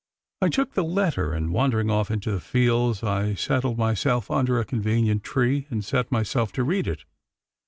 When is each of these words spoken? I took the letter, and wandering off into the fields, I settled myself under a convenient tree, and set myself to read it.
I 0.41 0.49
took 0.49 0.73
the 0.73 0.83
letter, 0.83 1.31
and 1.31 1.53
wandering 1.53 1.91
off 1.91 2.09
into 2.09 2.31
the 2.31 2.39
fields, 2.39 3.03
I 3.03 3.35
settled 3.35 3.77
myself 3.77 4.31
under 4.31 4.57
a 4.59 4.65
convenient 4.65 5.23
tree, 5.23 5.67
and 5.69 5.85
set 5.85 6.11
myself 6.11 6.51
to 6.53 6.63
read 6.63 6.87
it. 6.87 7.05